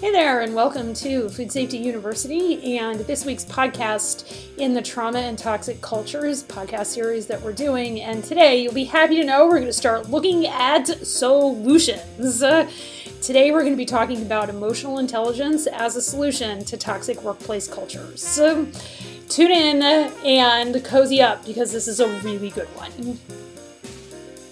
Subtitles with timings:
[0.00, 5.18] Hey there, and welcome to Food Safety University and this week's podcast in the Trauma
[5.18, 8.00] and Toxic Cultures podcast series that we're doing.
[8.00, 12.42] And today, you'll be happy to know we're going to start looking at solutions.
[12.42, 12.66] Uh,
[13.20, 17.68] today, we're going to be talking about emotional intelligence as a solution to toxic workplace
[17.68, 18.22] cultures.
[18.22, 18.66] So,
[19.28, 19.82] tune in
[20.24, 23.18] and cozy up because this is a really good one.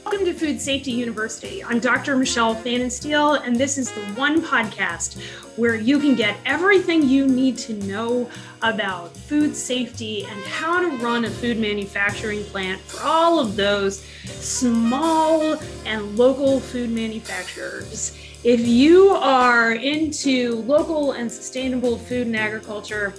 [0.08, 1.62] Welcome to Food Safety University.
[1.62, 2.16] I'm Dr.
[2.16, 5.20] Michelle Fahnenstiel, and this is the one podcast
[5.56, 8.30] where you can get everything you need to know
[8.62, 14.02] about food safety and how to run a food manufacturing plant for all of those
[14.24, 18.16] small and local food manufacturers.
[18.42, 23.12] If you are into local and sustainable food and agriculture,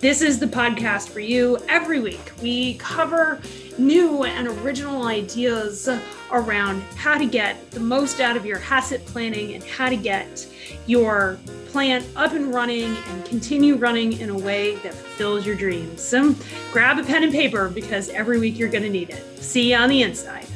[0.00, 1.58] this is the podcast for you.
[1.68, 3.42] Every week, we cover
[3.80, 5.88] new and original ideas
[6.30, 10.46] around how to get the most out of your HACCP planning and how to get
[10.86, 11.38] your
[11.68, 16.00] plant up and running and continue running in a way that fulfills your dreams.
[16.00, 16.34] So
[16.72, 19.24] grab a pen and paper because every week you're going to need it.
[19.42, 20.46] See you on the inside.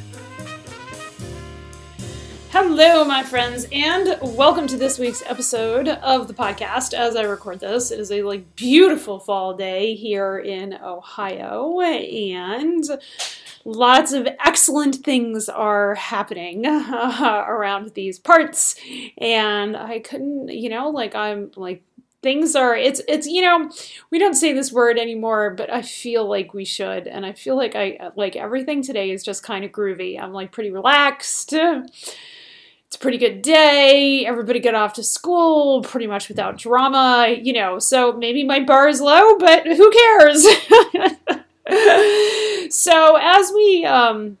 [2.57, 6.93] Hello, my friends, and welcome to this week's episode of the podcast.
[6.93, 12.85] As I record this, it is a like beautiful fall day here in Ohio, and
[13.65, 18.77] lots of excellent things are happening uh, around these parts.
[19.17, 21.83] And I couldn't, you know, like I'm like
[22.23, 23.69] things are it's it's you know
[24.11, 27.55] we don't say this word anymore but i feel like we should and i feel
[27.55, 31.53] like i like everything today is just kind of groovy i'm like pretty relaxed
[32.95, 34.25] it's a pretty good day.
[34.25, 37.77] Everybody got off to school pretty much without drama, you know.
[37.77, 40.43] So maybe my bar is low, but who cares?
[42.73, 44.37] so as we um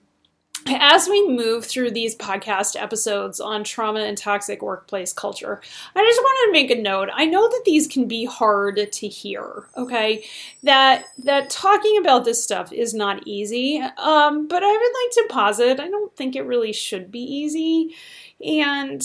[0.67, 5.61] as we move through these podcast episodes on trauma and toxic workplace culture,
[5.95, 7.09] I just want to make a note.
[7.13, 10.25] I know that these can be hard to hear, okay?
[10.63, 13.81] That that talking about this stuff is not easy.
[13.97, 17.95] Um, but I would like to posit, I don't think it really should be easy.
[18.43, 19.01] And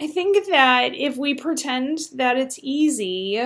[0.00, 3.40] I think that if we pretend that it's easy,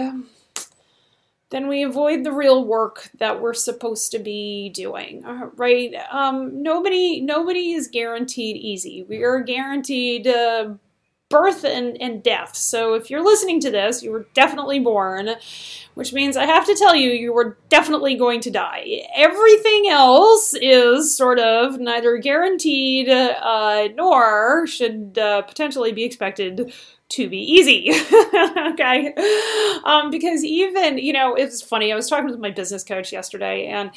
[1.50, 5.22] then we avoid the real work that we're supposed to be doing
[5.56, 5.94] right?
[6.10, 9.04] Um, nobody nobody is guaranteed easy.
[9.08, 10.74] We are guaranteed uh,
[11.30, 12.56] birth and, and death.
[12.56, 15.30] So if you're listening to this, you were definitely born,
[15.94, 19.08] which means I have to tell you, you were definitely going to die.
[19.14, 26.72] Everything else is sort of neither guaranteed uh, nor should uh, potentially be expected
[27.10, 27.90] to be easy.
[28.72, 29.14] okay.
[29.84, 31.92] Um, because even, you know, it's funny.
[31.92, 33.90] I was talking with my business coach yesterday and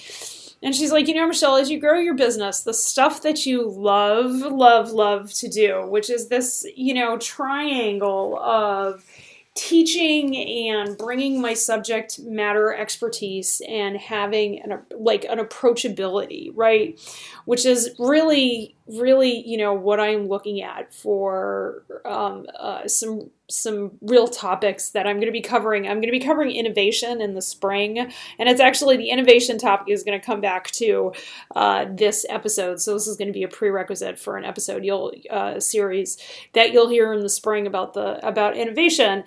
[0.64, 3.70] and she's like, you know, Michelle, as you grow your business, the stuff that you
[3.70, 9.04] love, love, love to do, which is this, you know, triangle of
[9.56, 17.00] teaching and bringing my subject matter expertise and having an like an approachability right?
[17.46, 23.92] Which is really really you know what i'm looking at for um, uh, some some
[24.02, 25.88] real topics that i'm going to be covering.
[25.88, 29.94] I'm going to be covering innovation in the spring and it's actually the innovation topic
[29.94, 31.14] is going to come back to
[31.56, 32.82] uh, this episode.
[32.82, 36.18] So this is going to be a prerequisite for an episode you'll uh, series
[36.54, 39.24] that you'll hear in the spring about the about innovation.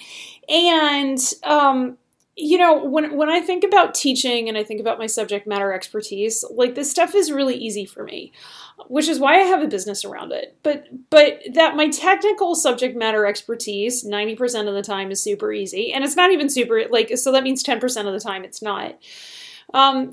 [0.48, 1.98] And um,
[2.36, 5.72] you know when when I think about teaching and I think about my subject matter
[5.72, 8.30] expertise, like this stuff is really easy for me,
[8.88, 10.54] which is why I have a business around it.
[10.62, 15.94] But but that my technical subject matter expertise 90% of the time is super easy
[15.94, 18.98] and it's not even super like so that means 10% of the time it's not.
[19.72, 20.12] Um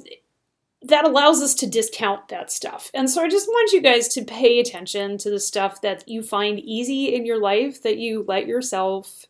[0.86, 2.92] that allows us to discount that stuff.
[2.94, 6.22] And so I just want you guys to pay attention to the stuff that you
[6.22, 9.26] find easy in your life that you let yourself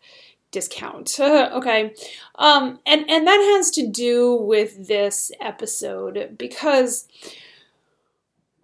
[0.54, 1.14] discount.
[1.20, 1.94] okay.
[2.36, 7.08] Um, and, and that has to do with this episode because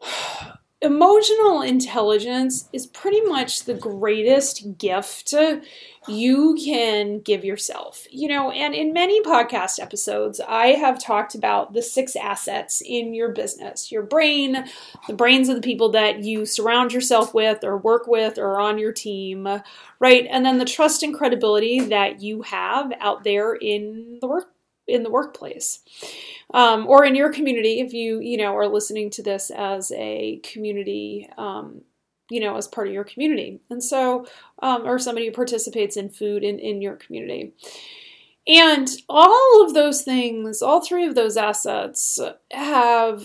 [0.82, 5.34] emotional intelligence is pretty much the greatest gift
[6.08, 8.08] you can give yourself.
[8.10, 13.14] You know, and in many podcast episodes, I have talked about the six assets in
[13.14, 14.66] your business your brain,
[15.08, 18.78] the brains of the people that you surround yourself with, or work with, or on
[18.78, 19.48] your team,
[20.00, 20.28] right?
[20.30, 24.50] And then the trust and credibility that you have out there in the work
[24.90, 25.80] in the workplace.
[26.54, 30.42] Um, or in your community if you you know are listening to this as a
[30.44, 31.82] community um,
[32.30, 33.62] you know as part of your community.
[33.70, 34.26] And so
[34.62, 37.54] um, or somebody who participates in food in, in your community.
[38.48, 42.20] And all of those things all three of those assets
[42.52, 43.24] have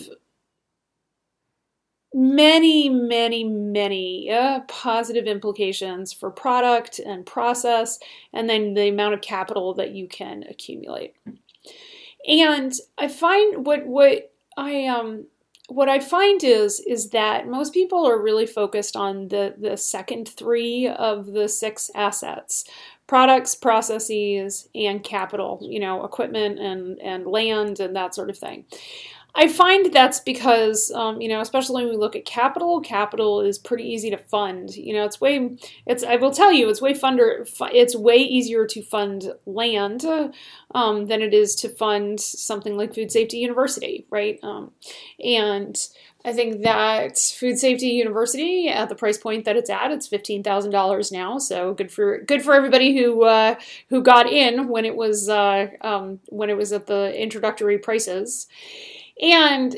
[2.15, 7.99] many, many, many uh, positive implications for product and process,
[8.33, 11.15] and then the amount of capital that you can accumulate.
[12.29, 15.27] And I find what what I um
[15.69, 20.29] what I find is is that most people are really focused on the the second
[20.29, 22.65] three of the six assets
[23.07, 28.65] products processes and capital you know equipment and and land and that sort of thing
[29.37, 33.59] I find that's because, um, you know, especially when we look at capital, capital is
[33.59, 34.77] pretty easy to fund.
[34.77, 38.65] You know, it's way, it's, I will tell you, it's way funder, it's way easier
[38.67, 40.05] to fund land
[40.73, 44.39] um, than it is to fund something like Food Safety University, right?
[44.45, 44.71] Um,
[45.23, 45.77] and
[46.25, 50.43] I think that Food Safety University, at the price point that it's at, it's fifteen
[50.43, 51.39] thousand dollars now.
[51.39, 53.57] So good for good for everybody who uh,
[53.91, 58.47] who got in when it was uh, um, when it was at the introductory prices.
[59.21, 59.77] And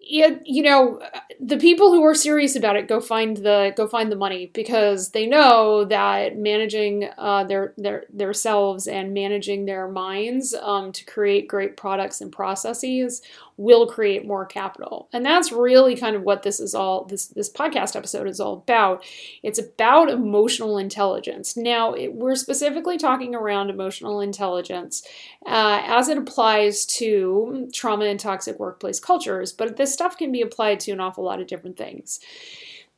[0.00, 1.00] it, you know,
[1.40, 5.10] the people who are serious about it go find the go find the money because
[5.10, 11.48] they know that managing uh, their their themselves and managing their minds um, to create
[11.48, 13.22] great products and processes
[13.56, 15.08] will create more capital.
[15.12, 18.54] And that's really kind of what this is all this this podcast episode is all
[18.54, 19.04] about.
[19.42, 21.56] It's about emotional intelligence.
[21.56, 25.02] Now, it, we're specifically talking around emotional intelligence
[25.46, 30.42] uh, as it applies to trauma and toxic workplace cultures, but this stuff can be
[30.42, 32.20] applied to an awful lot of different things.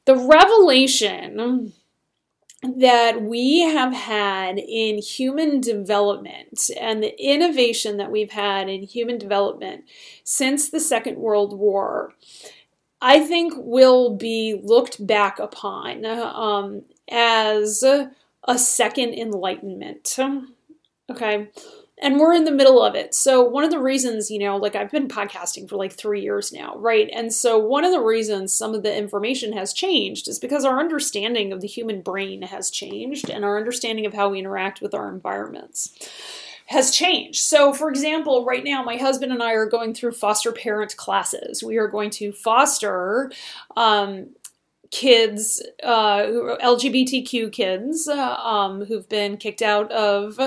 [0.07, 1.73] The revelation
[2.63, 9.17] that we have had in human development and the innovation that we've had in human
[9.17, 9.85] development
[10.25, 12.15] since the Second World War,
[13.01, 20.19] I think will be looked back upon um, as a second enlightenment.
[21.11, 21.49] Okay
[22.01, 23.15] and we're in the middle of it.
[23.15, 26.53] So, one of the reasons, you know, like I've been podcasting for like three years
[26.53, 27.09] now, right?
[27.13, 30.81] And so, one of the reasons some of the information has changed is because our
[30.81, 34.95] understanding of the human brain has changed and our understanding of how we interact with
[34.95, 35.93] our environments
[36.67, 37.41] has changed.
[37.41, 41.63] So, for example, right now, my husband and I are going through foster parent classes.
[41.63, 43.33] We are going to foster
[43.77, 44.29] um,
[44.91, 46.23] kids, uh,
[46.63, 50.39] LGBTQ kids, uh, um, who've been kicked out of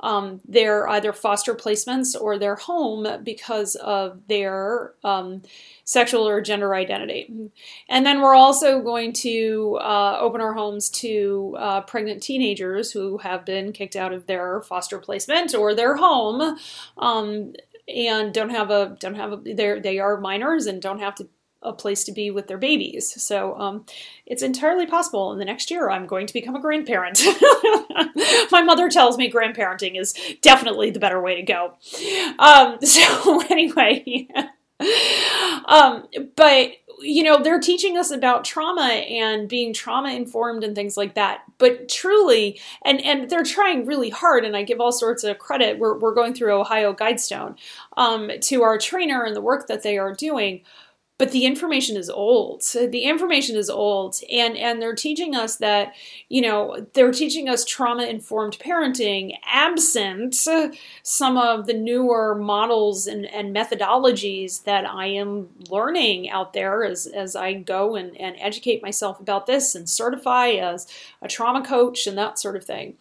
[0.00, 5.42] um, their either foster placements or their home because of their um,
[5.84, 7.50] sexual or gender identity.
[7.88, 13.18] And then we're also going to uh, open our homes to uh, pregnant teenagers who
[13.18, 16.58] have been kicked out of their foster placement or their home.
[16.98, 17.54] Um,
[17.86, 21.28] and don't have a don't have a they they are minors and don't have to
[21.64, 23.20] a place to be with their babies.
[23.22, 23.84] So um,
[24.26, 27.22] it's entirely possible in the next year I'm going to become a grandparent.
[28.50, 31.74] My mother tells me grandparenting is definitely the better way to go.
[32.38, 34.28] Um, so anyway,
[35.66, 36.04] um,
[36.36, 41.14] but you know they're teaching us about trauma and being trauma informed and things like
[41.14, 45.38] that but truly and and they're trying really hard and i give all sorts of
[45.38, 47.56] credit we're, we're going through ohio guidestone
[47.96, 50.62] um, to our trainer and the work that they are doing
[51.16, 52.62] but the information is old.
[52.62, 55.94] The information is old and and they're teaching us that
[56.28, 63.26] you know they're teaching us trauma informed parenting absent some of the newer models and,
[63.26, 68.82] and methodologies that i am learning out there as as i go and, and educate
[68.82, 70.86] myself about this and certify as
[71.22, 72.96] a trauma coach and that sort of thing.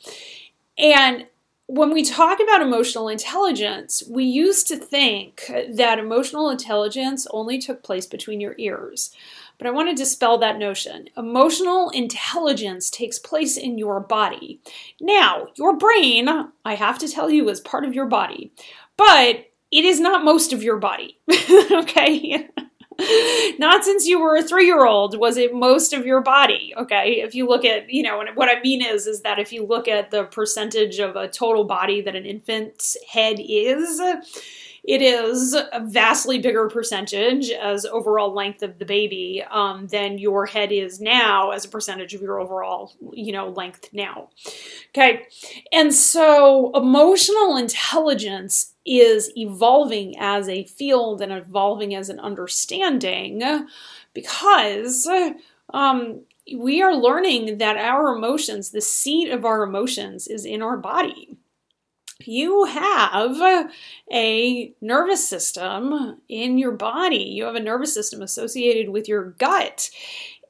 [0.78, 1.28] And
[1.68, 7.84] when we talk about emotional intelligence, we used to think that emotional intelligence only took
[7.84, 9.12] place between your ears.
[9.58, 11.08] But I want to dispel that notion.
[11.16, 14.60] Emotional intelligence takes place in your body.
[15.00, 16.28] Now, your brain,
[16.66, 18.52] I have to tell you, is part of your body,
[18.98, 21.18] but it is not most of your body.
[21.72, 22.50] okay?
[23.60, 26.74] Not since you were a three year old was it most of your body.
[26.78, 27.22] Okay.
[27.22, 29.66] If you look at, you know, and what I mean is, is that if you
[29.66, 34.02] look at the percentage of a total body that an infant's head is,
[34.84, 40.46] it is a vastly bigger percentage as overall length of the baby um, than your
[40.46, 44.30] head is now as a percentage of your overall you know length now
[44.90, 45.26] okay
[45.72, 53.42] and so emotional intelligence is evolving as a field and evolving as an understanding
[54.14, 55.08] because
[55.74, 56.22] um,
[56.56, 61.38] we are learning that our emotions, the seat of our emotions, is in our body.
[62.28, 63.42] You have
[64.12, 67.24] a nervous system in your body.
[67.24, 69.90] You have a nervous system associated with your gut.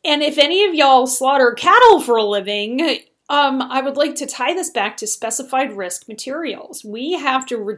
[0.05, 2.99] And if any of y'all slaughter cattle for a living,
[3.29, 6.83] um, I would like to tie this back to specified risk materials.
[6.83, 7.77] We have to re-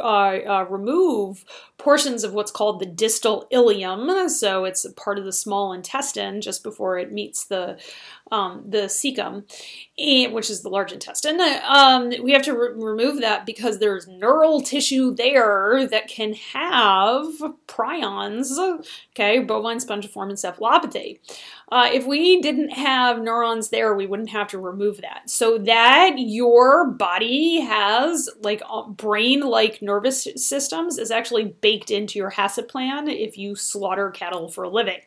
[0.00, 1.44] uh, uh, remove
[1.78, 4.28] portions of what's called the distal ileum.
[4.28, 7.78] So it's part of the small intestine just before it meets the
[8.32, 9.44] um, the cecum,
[10.32, 11.38] which is the large intestine.
[11.68, 17.26] Um, we have to re- remove that because there's neural tissue there that can have
[17.68, 18.58] prions,
[19.10, 21.18] okay, bovine spongiform encephalopathy.
[21.70, 25.28] Uh, if we didn't have neurons there, we wouldn't have to remove that.
[25.28, 28.62] So that your body has like
[29.52, 34.64] brain-like nervous systems is actually baked into your HACCP plan if you slaughter cattle for
[34.64, 35.00] a living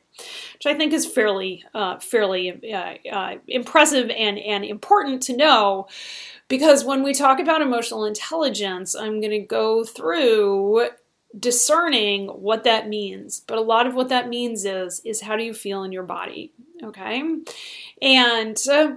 [0.53, 5.87] which I think is fairly uh, fairly uh, uh, impressive and and important to know.
[6.47, 10.87] Because when we talk about emotional intelligence, I'm going to go through
[11.37, 13.41] discerning what that means.
[13.41, 16.03] But a lot of what that means is is how do you feel in your
[16.03, 17.21] body, okay?
[18.01, 18.93] And uh,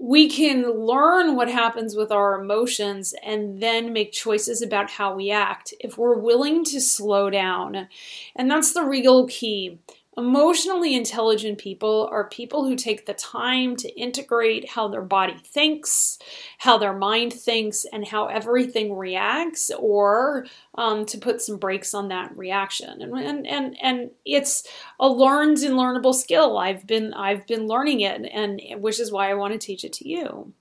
[0.00, 5.30] we can learn what happens with our emotions and then make choices about how we
[5.30, 7.86] act if we're willing to slow down.
[8.34, 9.78] And that's the real key.
[10.16, 16.18] Emotionally intelligent people are people who take the time to integrate how their body thinks,
[16.58, 22.08] how their mind thinks, and how everything reacts, or um, to put some brakes on
[22.08, 23.00] that reaction.
[23.00, 24.66] And, and and and it's
[24.98, 26.58] a learned and learnable skill.
[26.58, 29.92] I've been I've been learning it, and which is why I want to teach it
[29.94, 30.52] to you.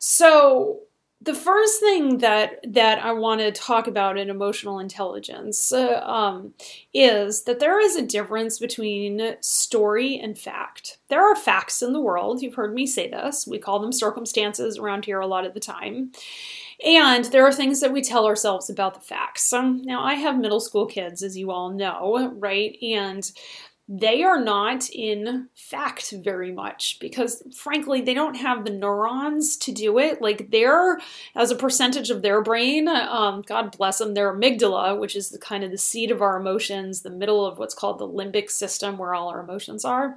[0.00, 0.80] So
[1.24, 6.54] the first thing that that I want to talk about in emotional intelligence uh, um,
[6.92, 10.98] is that there is a difference between story and fact.
[11.08, 12.42] There are facts in the world.
[12.42, 13.46] You've heard me say this.
[13.46, 16.12] We call them circumstances around here a lot of the time.
[16.84, 19.52] And there are things that we tell ourselves about the facts.
[19.52, 22.76] Um, now, I have middle school kids, as you all know, right?
[22.82, 23.30] And
[23.88, 29.72] they are not in fact very much because frankly they don't have the neurons to
[29.72, 30.22] do it.
[30.22, 31.00] Like they're
[31.34, 35.38] as a percentage of their brain um, god bless them their amygdala which is the
[35.38, 38.98] kind of the seat of our emotions the middle of what's called the limbic system
[38.98, 40.16] where all our emotions are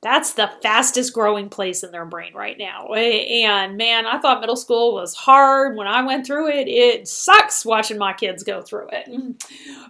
[0.00, 2.86] that's the fastest growing place in their brain right now.
[2.92, 6.68] And man, I thought middle school was hard when I went through it.
[6.68, 9.08] It sucks watching my kids go through it.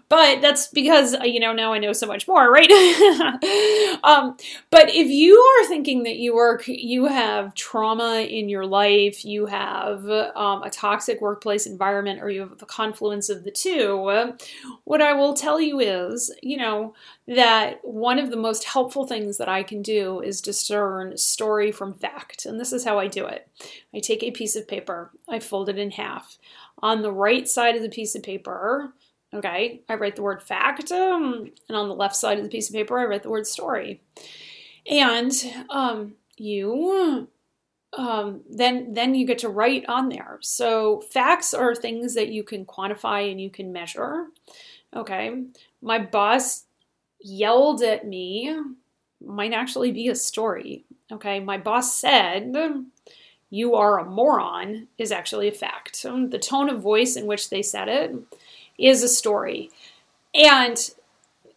[0.09, 2.71] But that's because, uh, you know, now I know so much more, right?
[4.03, 4.35] um,
[4.71, 9.45] but if you are thinking that you are, you have trauma in your life, you
[9.45, 14.35] have um, a toxic workplace environment, or you have the confluence of the two,
[14.85, 16.95] what I will tell you is, you know,
[17.27, 21.95] that one of the most helpful things that I can do is discern story from
[21.95, 22.47] fact.
[22.47, 23.49] And this is how I do it
[23.95, 26.39] I take a piece of paper, I fold it in half.
[26.81, 28.93] On the right side of the piece of paper,
[29.35, 32.69] okay, I write the word fact, um, and on the left side of the piece
[32.69, 34.01] of paper, I write the word story.
[34.87, 35.33] And
[35.71, 37.29] um, you
[37.97, 40.39] um, then then you get to write on there.
[40.41, 44.27] So facts are things that you can quantify and you can measure.
[44.95, 45.45] Okay,
[45.83, 46.65] my boss
[47.21, 48.55] yelled at me
[49.25, 50.85] might actually be a story.
[51.11, 52.55] Okay, my boss said,
[53.51, 56.03] You are a moron, is actually a fact.
[56.03, 58.15] The tone of voice in which they said it
[58.79, 59.71] is a story.
[60.35, 60.79] And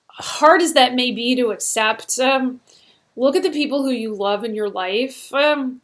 [0.07, 2.61] hard as that may be to accept, um,
[3.15, 5.33] look at the people who you love in your life.
[5.33, 5.81] Um,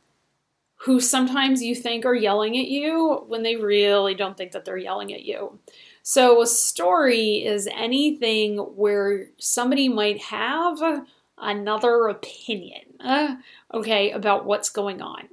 [0.81, 4.77] who sometimes you think are yelling at you when they really don't think that they're
[4.77, 5.59] yelling at you.
[6.03, 11.05] So, a story is anything where somebody might have
[11.37, 13.35] another opinion, uh,
[13.73, 15.27] okay, about what's going on.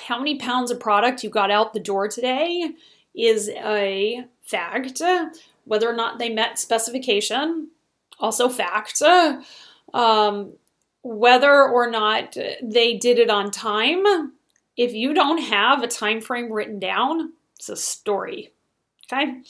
[0.00, 2.72] How many pounds of product you got out the door today
[3.14, 5.02] is a fact.
[5.64, 7.68] Whether or not they met specification,
[8.18, 9.02] also fact.
[9.92, 10.54] Um,
[11.02, 14.32] whether or not they did it on time,
[14.76, 18.52] if you don't have a time frame written down, it's a story.
[19.06, 19.40] Okay?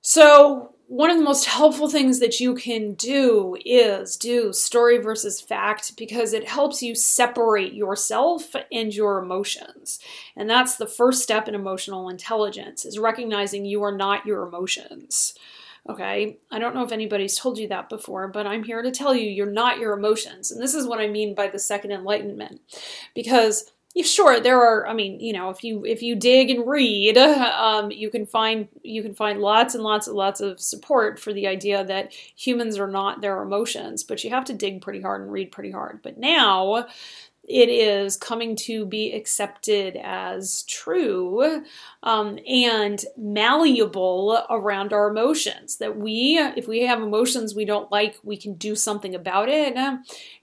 [0.00, 5.40] So, one of the most helpful things that you can do is do story versus
[5.40, 9.98] fact because it helps you separate yourself and your emotions.
[10.36, 15.34] And that's the first step in emotional intelligence is recognizing you are not your emotions.
[15.88, 16.38] Okay?
[16.52, 19.28] I don't know if anybody's told you that before, but I'm here to tell you
[19.28, 20.52] you're not your emotions.
[20.52, 22.60] And this is what I mean by the second enlightenment.
[23.14, 23.72] Because
[24.04, 27.90] sure there are i mean you know if you if you dig and read um,
[27.90, 31.46] you can find you can find lots and lots and lots of support for the
[31.46, 35.32] idea that humans are not their emotions but you have to dig pretty hard and
[35.32, 36.00] read pretty hard.
[36.02, 36.86] But now
[37.48, 41.62] it is coming to be accepted as true
[42.02, 45.76] um, and malleable around our emotions.
[45.76, 49.76] That we, if we have emotions we don't like, we can do something about it.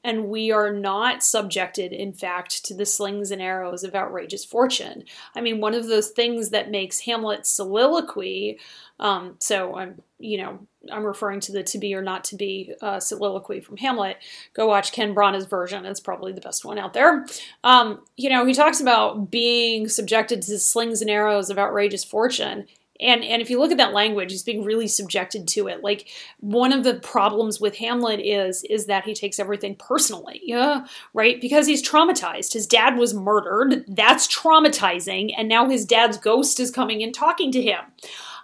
[0.03, 5.03] And we are not subjected, in fact, to the slings and arrows of outrageous fortune.
[5.35, 8.59] I mean, one of those things that makes Hamlet's soliloquy
[8.99, 12.73] um, so I'm, you know, I'm referring to the to be or not to be
[12.81, 14.17] uh, soliloquy from Hamlet.
[14.53, 17.25] Go watch Ken Branagh's version; it's probably the best one out there.
[17.63, 22.67] Um, you know, he talks about being subjected to slings and arrows of outrageous fortune.
[22.99, 25.83] And, and if you look at that language, he's being really subjected to it.
[25.83, 26.07] Like
[26.39, 31.41] one of the problems with Hamlet is is that he takes everything personally, yeah, right?
[31.41, 32.53] Because he's traumatized.
[32.53, 33.83] His dad was murdered.
[33.87, 37.79] That's traumatizing, and now his dad's ghost is coming and talking to him.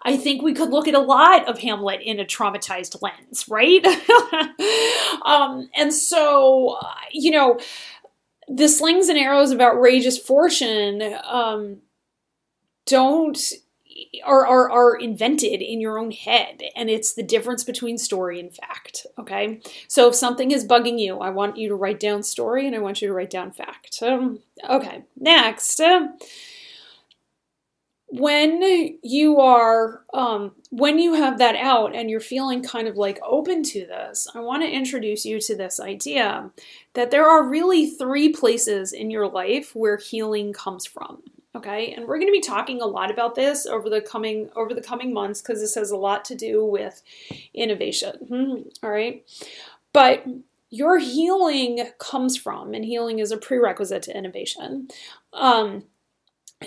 [0.03, 3.85] I think we could look at a lot of Hamlet in a traumatized lens, right?
[5.25, 6.79] um, and so,
[7.11, 7.59] you know,
[8.47, 11.77] the slings and arrows of outrageous fortune um,
[12.85, 13.37] don't
[14.25, 18.55] are, are are invented in your own head and it's the difference between story and
[18.55, 19.61] fact okay?
[19.87, 22.79] So if something is bugging you i want you to write down story and i
[22.79, 23.99] want you to write down fact.
[24.01, 25.79] Um, okay next.
[25.79, 26.07] uh,
[28.11, 33.19] when you are um, when you have that out and you're feeling kind of like
[33.23, 36.49] open to this i want to introduce you to this idea
[36.93, 41.21] that there are really three places in your life where healing comes from
[41.55, 41.93] okay?
[41.93, 44.81] And we're going to be talking a lot about this over the coming over the
[44.81, 47.01] coming months because this has a lot to do with
[47.53, 49.25] innovation hmm, all right?
[49.93, 50.25] But
[50.69, 54.87] your healing comes from and healing is a prerequisite to innovation
[55.33, 55.83] um,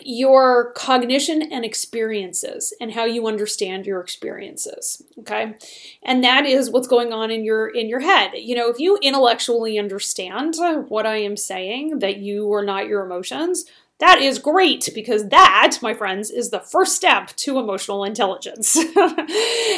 [0.02, 5.54] your cognition and experiences and how you understand your experiences okay?
[6.02, 8.32] And that is what's going on in your in your head.
[8.34, 10.56] You know if you intellectually understand
[10.88, 13.66] what i am saying that you are not your emotions
[14.02, 18.76] that is great because that my friends is the first step to emotional intelligence.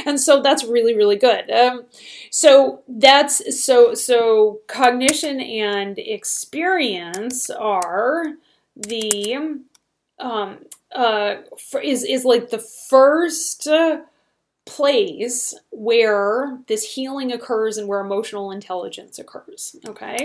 [0.06, 1.50] And so that's really really good.
[1.50, 1.84] Um,
[2.30, 8.34] so that's so so cognition and experience are
[8.76, 9.60] the
[10.18, 10.58] um,
[10.94, 11.36] uh,
[11.82, 13.68] is is like the first
[14.66, 19.76] place where this healing occurs and where emotional intelligence occurs.
[19.86, 20.16] Okay,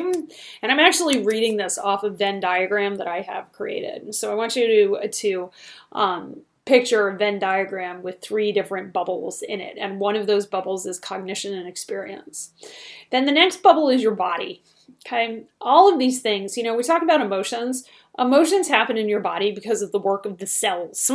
[0.61, 4.13] and I'm actually reading this off a Venn diagram that I have created.
[4.15, 5.51] So I want you to to
[5.91, 10.45] um, picture a Venn diagram with three different bubbles in it, and one of those
[10.45, 12.51] bubbles is cognition and experience.
[13.09, 14.61] Then the next bubble is your body.
[15.05, 17.85] Okay, all of these things, you know, we talk about emotions.
[18.19, 21.09] Emotions happen in your body because of the work of the cells.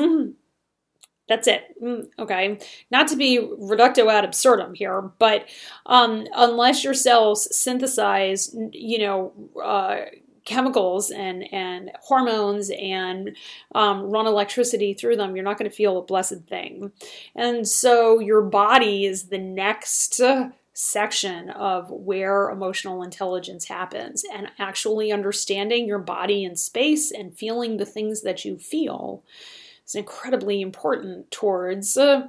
[1.29, 1.75] That's it.
[1.83, 2.59] Mm, okay.
[2.90, 5.47] Not to be reducto ad absurdum here, but
[5.87, 10.01] um, unless your cells synthesize, you know, uh,
[10.45, 13.35] chemicals and and hormones and
[13.75, 16.93] um, run electricity through them, you're not going to feel a blessed thing.
[17.35, 20.21] And so your body is the next
[20.75, 27.77] section of where emotional intelligence happens and actually understanding your body and space and feeling
[27.77, 29.23] the things that you feel
[29.87, 32.27] is incredibly important towards uh,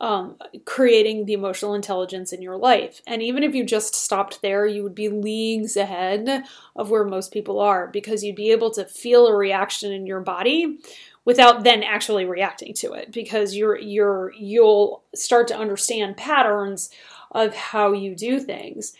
[0.00, 3.00] um, creating the emotional intelligence in your life.
[3.06, 7.32] And even if you just stopped there, you would be leagues ahead of where most
[7.32, 10.78] people are because you'd be able to feel a reaction in your body
[11.24, 16.90] without then actually reacting to it because you're you're you'll start to understand patterns
[17.34, 18.94] of how you do things.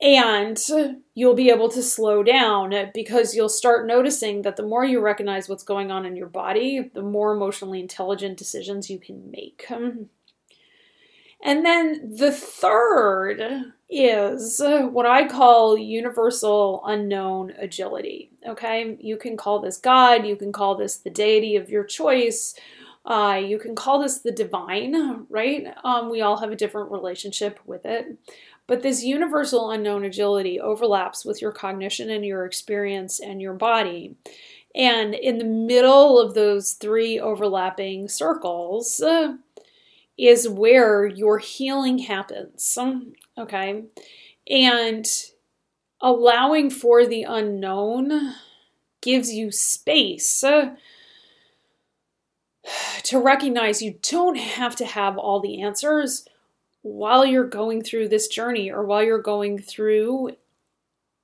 [0.00, 0.60] And
[1.14, 5.48] you'll be able to slow down because you'll start noticing that the more you recognize
[5.48, 9.66] what's going on in your body, the more emotionally intelligent decisions you can make.
[9.70, 18.30] And then the third is what I call universal unknown agility.
[18.46, 22.54] Okay, you can call this God, you can call this the deity of your choice,
[23.04, 25.66] uh, you can call this the divine, right?
[25.84, 28.16] Um, we all have a different relationship with it.
[28.66, 34.16] But this universal unknown agility overlaps with your cognition and your experience and your body.
[34.74, 39.36] And in the middle of those three overlapping circles uh,
[40.16, 42.76] is where your healing happens.
[43.36, 43.84] Okay.
[44.48, 45.06] And
[46.00, 48.34] allowing for the unknown
[49.02, 50.42] gives you space.
[50.42, 50.74] Uh,
[53.04, 56.26] to recognize you don't have to have all the answers
[56.82, 60.30] while you're going through this journey or while you're going through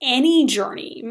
[0.00, 1.04] any journey.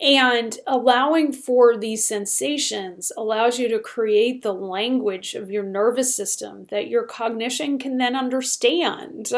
[0.00, 6.66] And allowing for these sensations allows you to create the language of your nervous system
[6.70, 9.30] that your cognition can then understand.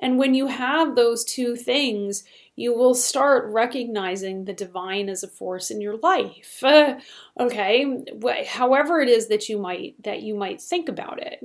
[0.00, 2.24] And when you have those two things,
[2.56, 6.62] you will start recognizing the divine as a force in your life.
[6.62, 6.96] Uh,
[7.40, 8.04] okay,
[8.46, 11.44] however it is that you might that you might think about it.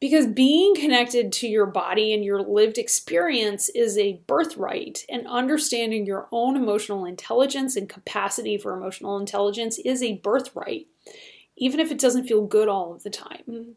[0.00, 6.06] Because being connected to your body and your lived experience is a birthright, and understanding
[6.06, 10.86] your own emotional intelligence and capacity for emotional intelligence is a birthright,
[11.56, 13.74] even if it doesn't feel good all of the time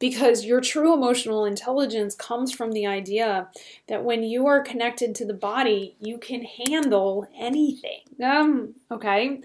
[0.00, 3.48] because your true emotional intelligence comes from the idea
[3.86, 8.00] that when you are connected to the body you can handle anything.
[8.20, 9.40] Um, okay?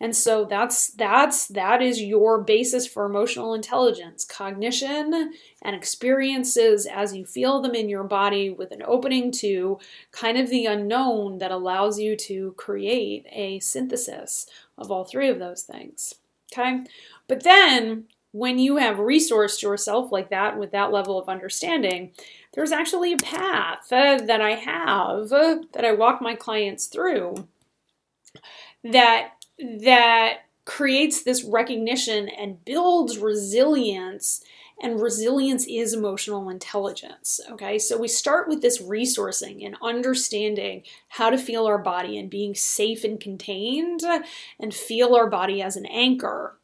[0.00, 4.24] And so that's that's that is your basis for emotional intelligence.
[4.24, 9.78] Cognition and experiences as you feel them in your body with an opening to
[10.10, 14.46] kind of the unknown that allows you to create a synthesis
[14.76, 16.14] of all three of those things.
[16.52, 16.80] Okay?
[17.28, 22.12] But then when you have resourced yourself like that with that level of understanding,
[22.54, 27.48] there's actually a path uh, that I have uh, that I walk my clients through
[28.84, 34.42] that that creates this recognition and builds resilience
[34.82, 37.38] and resilience is emotional intelligence.
[37.50, 42.30] Okay, so we start with this resourcing and understanding how to feel our body and
[42.30, 44.00] being safe and contained
[44.58, 46.56] and feel our body as an anchor.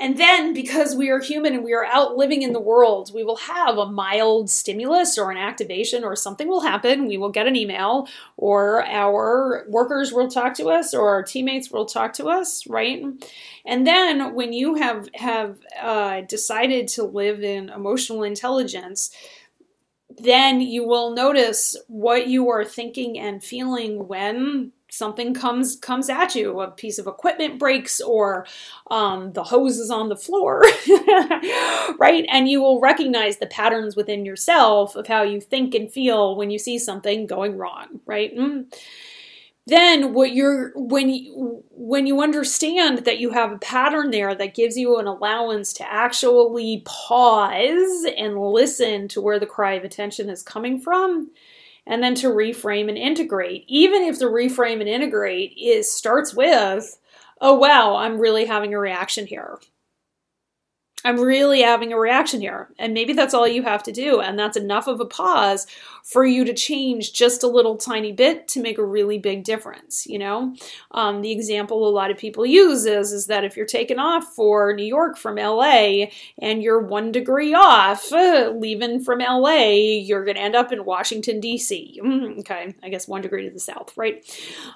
[0.00, 3.24] And then, because we are human and we are out living in the world, we
[3.24, 7.06] will have a mild stimulus or an activation, or something will happen.
[7.06, 11.70] We will get an email, or our workers will talk to us, or our teammates
[11.70, 13.04] will talk to us, right?
[13.66, 19.10] And then, when you have have uh, decided to live in emotional intelligence,
[20.18, 26.34] then you will notice what you are thinking and feeling when something comes comes at
[26.34, 26.60] you.
[26.60, 28.46] A piece of equipment breaks or
[28.90, 30.60] um, the hose is on the floor
[31.98, 32.26] right?
[32.30, 36.50] And you will recognize the patterns within yourself of how you think and feel when
[36.50, 38.36] you see something going wrong right?
[38.36, 38.66] Mm.
[39.66, 44.54] then what you're when you when you understand that you have a pattern there that
[44.54, 50.28] gives you an allowance to actually pause and listen to where the cry of attention
[50.28, 51.30] is coming from
[51.86, 53.64] and then to reframe and integrate.
[53.66, 56.98] Even if the reframe and integrate is starts with,
[57.40, 59.58] oh wow, I'm really having a reaction here.
[61.04, 62.68] I'm really having a reaction here.
[62.78, 64.20] And maybe that's all you have to do.
[64.20, 65.66] And that's enough of a pause
[66.02, 70.06] for you to change just a little tiny bit to make a really big difference.
[70.06, 70.56] You know,
[70.90, 74.24] um, the example a lot of people use is, is that if you're taking off
[74.34, 76.06] for New York from LA
[76.38, 80.84] and you're one degree off uh, leaving from LA, you're going to end up in
[80.84, 82.00] Washington, D.C.
[82.02, 84.24] Mm, okay, I guess one degree to the south, right?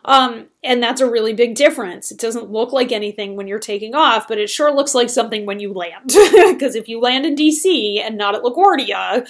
[0.05, 2.12] Um, and that's a really big difference.
[2.12, 5.45] It doesn't look like anything when you're taking off, but it sure looks like something
[5.45, 6.15] when you land.
[6.57, 9.29] Because if you land in DC and not at LaGuardia,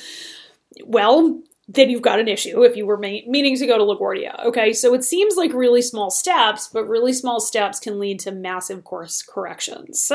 [0.85, 4.45] well, then you've got an issue if you were meaning to go to LaGuardia.
[4.45, 8.31] Okay, so it seems like really small steps, but really small steps can lead to
[8.31, 10.11] massive course corrections.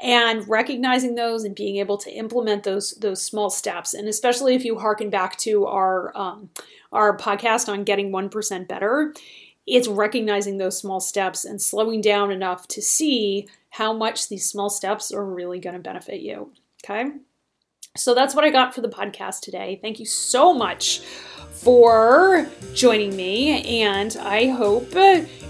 [0.00, 4.64] And recognizing those and being able to implement those those small steps, and especially if
[4.64, 6.50] you harken back to our um,
[6.92, 9.12] our podcast on getting one percent better,
[9.66, 14.70] it's recognizing those small steps and slowing down enough to see how much these small
[14.70, 16.52] steps are really going to benefit you.
[16.84, 17.10] Okay.
[17.96, 19.78] So that's what I got for the podcast today.
[19.82, 21.00] Thank you so much
[21.50, 24.90] for joining me, and I hope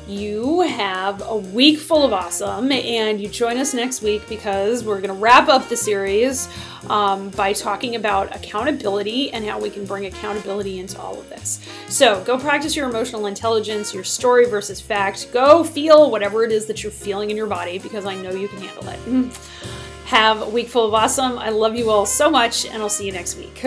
[0.09, 2.73] you have a week full of awesome.
[2.73, 6.49] And you join us next week because we're going to wrap up the series
[6.89, 11.61] um, by talking about accountability and how we can bring accountability into all of this.
[11.89, 15.31] So go practice your emotional intelligence, your story versus fact.
[15.33, 18.49] Go feel whatever it is that you're feeling in your body because I know you
[18.49, 19.33] can handle it.
[20.07, 21.39] Have a week full of awesome.
[21.39, 23.63] I love you all so much, and I'll see you next week.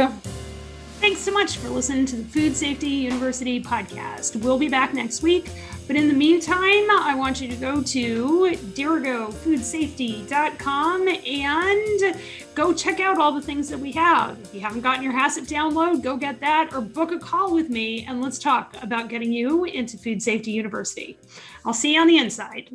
[1.02, 4.36] Thanks so much for listening to the Food Safety University podcast.
[4.36, 5.50] We'll be back next week,
[5.88, 12.16] but in the meantime, I want you to go to dirigofoodSafety.com and
[12.56, 14.40] go check out all the things that we have.
[14.40, 17.70] If you haven't gotten your HACCP download, go get that or book a call with
[17.70, 21.18] me and let's talk about getting you into Food Safety University.
[21.66, 22.70] I'll see you on the inside.